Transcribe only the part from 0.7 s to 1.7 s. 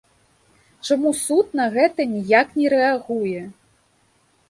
Чаму суд на